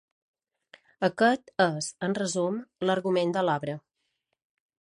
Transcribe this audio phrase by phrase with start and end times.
[1.07, 2.57] Aquest és, en resum,
[2.91, 3.81] l'argument de l'obra.